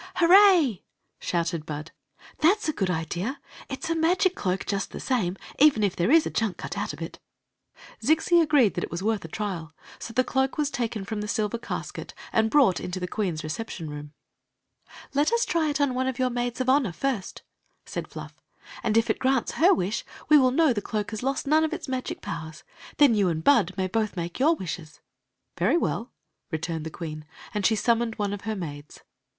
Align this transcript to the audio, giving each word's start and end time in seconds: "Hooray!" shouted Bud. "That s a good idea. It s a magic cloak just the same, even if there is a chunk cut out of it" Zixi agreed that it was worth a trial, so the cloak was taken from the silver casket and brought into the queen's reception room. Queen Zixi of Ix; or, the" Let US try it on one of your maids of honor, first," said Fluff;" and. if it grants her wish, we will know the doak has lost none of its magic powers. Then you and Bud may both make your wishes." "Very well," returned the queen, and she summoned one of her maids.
"Hooray!" 0.15 0.81
shouted 1.19 1.63
Bud. 1.63 1.91
"That 2.39 2.57
s 2.57 2.67
a 2.67 2.73
good 2.73 2.89
idea. 2.89 3.39
It 3.69 3.83
s 3.85 3.89
a 3.91 3.95
magic 3.95 4.33
cloak 4.33 4.65
just 4.65 4.89
the 4.89 4.99
same, 4.99 5.37
even 5.59 5.83
if 5.83 5.95
there 5.95 6.09
is 6.09 6.25
a 6.25 6.31
chunk 6.31 6.57
cut 6.57 6.75
out 6.75 6.91
of 6.91 7.03
it" 7.03 7.19
Zixi 8.03 8.41
agreed 8.41 8.73
that 8.73 8.83
it 8.83 8.89
was 8.89 9.03
worth 9.03 9.23
a 9.25 9.27
trial, 9.27 9.73
so 9.99 10.11
the 10.11 10.23
cloak 10.23 10.57
was 10.57 10.71
taken 10.71 11.05
from 11.05 11.21
the 11.21 11.27
silver 11.27 11.59
casket 11.59 12.15
and 12.33 12.49
brought 12.49 12.79
into 12.79 12.99
the 12.99 13.05
queen's 13.07 13.43
reception 13.43 13.91
room. 13.91 14.11
Queen 14.11 14.11
Zixi 14.11 14.11
of 14.11 14.87
Ix; 14.87 14.87
or, 14.87 14.95
the" 14.95 15.17
Let 15.19 15.31
US 15.33 15.45
try 15.45 15.69
it 15.69 15.79
on 15.79 15.93
one 15.93 16.07
of 16.07 16.17
your 16.17 16.31
maids 16.31 16.59
of 16.59 16.67
honor, 16.67 16.93
first," 16.93 17.43
said 17.85 18.07
Fluff;" 18.07 18.33
and. 18.83 18.97
if 18.97 19.07
it 19.07 19.19
grants 19.19 19.51
her 19.51 19.71
wish, 19.71 20.03
we 20.29 20.37
will 20.39 20.49
know 20.49 20.73
the 20.73 20.81
doak 20.81 21.11
has 21.11 21.21
lost 21.21 21.45
none 21.45 21.63
of 21.63 21.73
its 21.73 21.87
magic 21.87 22.23
powers. 22.23 22.63
Then 22.97 23.13
you 23.13 23.29
and 23.29 23.43
Bud 23.43 23.75
may 23.77 23.85
both 23.85 24.17
make 24.17 24.39
your 24.39 24.55
wishes." 24.55 24.99
"Very 25.59 25.77
well," 25.77 26.11
returned 26.49 26.87
the 26.87 26.89
queen, 26.89 27.23
and 27.53 27.67
she 27.67 27.75
summoned 27.75 28.15
one 28.15 28.33
of 28.33 28.41
her 28.41 28.55
maids. 28.55 29.01